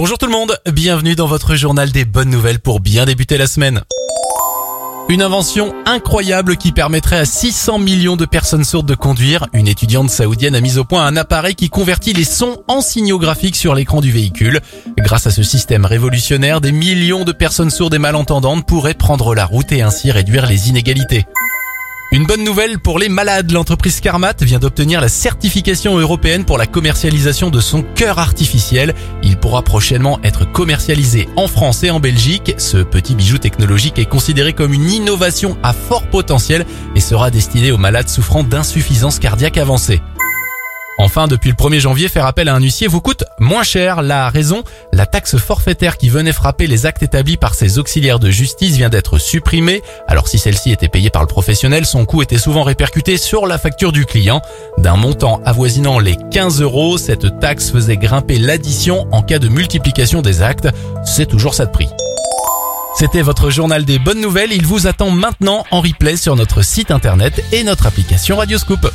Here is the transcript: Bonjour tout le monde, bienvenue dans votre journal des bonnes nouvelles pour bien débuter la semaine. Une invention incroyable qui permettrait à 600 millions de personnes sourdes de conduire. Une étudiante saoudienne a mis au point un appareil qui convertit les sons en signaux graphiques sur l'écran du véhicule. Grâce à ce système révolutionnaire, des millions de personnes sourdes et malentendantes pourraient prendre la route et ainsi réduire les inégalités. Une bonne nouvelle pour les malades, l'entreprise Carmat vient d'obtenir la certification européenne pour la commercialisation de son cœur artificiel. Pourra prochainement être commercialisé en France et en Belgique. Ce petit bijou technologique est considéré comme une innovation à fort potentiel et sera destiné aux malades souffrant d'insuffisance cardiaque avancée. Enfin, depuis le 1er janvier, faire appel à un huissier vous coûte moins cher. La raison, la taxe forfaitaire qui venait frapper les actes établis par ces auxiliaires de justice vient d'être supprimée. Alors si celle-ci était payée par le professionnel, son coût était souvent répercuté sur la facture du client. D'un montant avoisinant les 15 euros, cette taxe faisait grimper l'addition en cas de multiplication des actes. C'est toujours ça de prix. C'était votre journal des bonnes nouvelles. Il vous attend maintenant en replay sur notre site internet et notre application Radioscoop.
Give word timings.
Bonjour 0.00 0.16
tout 0.16 0.26
le 0.26 0.32
monde, 0.32 0.56
bienvenue 0.72 1.16
dans 1.16 1.26
votre 1.26 1.56
journal 1.56 1.90
des 1.90 2.04
bonnes 2.04 2.30
nouvelles 2.30 2.60
pour 2.60 2.78
bien 2.78 3.04
débuter 3.04 3.36
la 3.36 3.48
semaine. 3.48 3.82
Une 5.08 5.22
invention 5.22 5.74
incroyable 5.86 6.56
qui 6.56 6.70
permettrait 6.70 7.18
à 7.18 7.24
600 7.24 7.80
millions 7.80 8.14
de 8.14 8.24
personnes 8.24 8.62
sourdes 8.62 8.86
de 8.86 8.94
conduire. 8.94 9.48
Une 9.54 9.66
étudiante 9.66 10.08
saoudienne 10.08 10.54
a 10.54 10.60
mis 10.60 10.78
au 10.78 10.84
point 10.84 11.04
un 11.04 11.16
appareil 11.16 11.56
qui 11.56 11.68
convertit 11.68 12.12
les 12.12 12.22
sons 12.22 12.62
en 12.68 12.80
signaux 12.80 13.18
graphiques 13.18 13.56
sur 13.56 13.74
l'écran 13.74 14.00
du 14.00 14.12
véhicule. 14.12 14.60
Grâce 14.98 15.26
à 15.26 15.32
ce 15.32 15.42
système 15.42 15.84
révolutionnaire, 15.84 16.60
des 16.60 16.70
millions 16.70 17.24
de 17.24 17.32
personnes 17.32 17.70
sourdes 17.70 17.94
et 17.94 17.98
malentendantes 17.98 18.68
pourraient 18.68 18.94
prendre 18.94 19.34
la 19.34 19.46
route 19.46 19.72
et 19.72 19.82
ainsi 19.82 20.12
réduire 20.12 20.46
les 20.46 20.68
inégalités. 20.68 21.26
Une 22.10 22.24
bonne 22.24 22.42
nouvelle 22.42 22.78
pour 22.78 22.98
les 22.98 23.10
malades, 23.10 23.50
l'entreprise 23.50 24.00
Carmat 24.00 24.32
vient 24.40 24.58
d'obtenir 24.58 25.02
la 25.02 25.10
certification 25.10 25.98
européenne 25.98 26.46
pour 26.46 26.56
la 26.56 26.66
commercialisation 26.66 27.50
de 27.50 27.60
son 27.60 27.82
cœur 27.82 28.18
artificiel. 28.18 28.94
Pourra 29.40 29.62
prochainement 29.62 30.18
être 30.22 30.50
commercialisé 30.50 31.28
en 31.36 31.48
France 31.48 31.84
et 31.84 31.90
en 31.90 32.00
Belgique. 32.00 32.54
Ce 32.58 32.78
petit 32.78 33.14
bijou 33.14 33.38
technologique 33.38 33.98
est 33.98 34.04
considéré 34.04 34.52
comme 34.52 34.72
une 34.72 34.90
innovation 34.90 35.56
à 35.62 35.72
fort 35.72 36.06
potentiel 36.06 36.66
et 36.94 37.00
sera 37.00 37.30
destiné 37.30 37.72
aux 37.72 37.78
malades 37.78 38.08
souffrant 38.08 38.42
d'insuffisance 38.42 39.18
cardiaque 39.18 39.56
avancée. 39.56 40.00
Enfin, 41.00 41.28
depuis 41.28 41.50
le 41.50 41.54
1er 41.54 41.78
janvier, 41.78 42.08
faire 42.08 42.26
appel 42.26 42.48
à 42.48 42.56
un 42.56 42.60
huissier 42.60 42.88
vous 42.88 43.00
coûte 43.00 43.22
moins 43.38 43.62
cher. 43.62 44.02
La 44.02 44.28
raison, 44.30 44.64
la 44.92 45.06
taxe 45.06 45.36
forfaitaire 45.36 45.96
qui 45.96 46.08
venait 46.08 46.32
frapper 46.32 46.66
les 46.66 46.86
actes 46.86 47.04
établis 47.04 47.36
par 47.36 47.54
ces 47.54 47.78
auxiliaires 47.78 48.18
de 48.18 48.30
justice 48.30 48.76
vient 48.76 48.88
d'être 48.88 49.18
supprimée. 49.18 49.80
Alors 50.08 50.26
si 50.26 50.40
celle-ci 50.40 50.72
était 50.72 50.88
payée 50.88 51.10
par 51.10 51.22
le 51.22 51.28
professionnel, 51.28 51.86
son 51.86 52.04
coût 52.04 52.22
était 52.22 52.36
souvent 52.36 52.64
répercuté 52.64 53.16
sur 53.16 53.46
la 53.46 53.58
facture 53.58 53.92
du 53.92 54.06
client. 54.06 54.42
D'un 54.78 54.96
montant 54.96 55.40
avoisinant 55.44 56.00
les 56.00 56.16
15 56.32 56.62
euros, 56.62 56.98
cette 56.98 57.38
taxe 57.38 57.70
faisait 57.70 57.96
grimper 57.96 58.38
l'addition 58.38 59.06
en 59.12 59.22
cas 59.22 59.38
de 59.38 59.48
multiplication 59.48 60.20
des 60.20 60.42
actes. 60.42 60.68
C'est 61.04 61.26
toujours 61.26 61.54
ça 61.54 61.66
de 61.66 61.70
prix. 61.70 61.88
C'était 62.96 63.22
votre 63.22 63.50
journal 63.50 63.84
des 63.84 64.00
bonnes 64.00 64.20
nouvelles. 64.20 64.52
Il 64.52 64.66
vous 64.66 64.88
attend 64.88 65.10
maintenant 65.10 65.64
en 65.70 65.80
replay 65.80 66.16
sur 66.16 66.34
notre 66.34 66.62
site 66.62 66.90
internet 66.90 67.44
et 67.52 67.62
notre 67.62 67.86
application 67.86 68.36
Radioscoop. 68.36 68.90